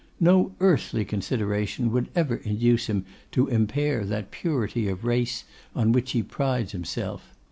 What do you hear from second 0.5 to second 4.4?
earthly consideration would ever induce him to impair that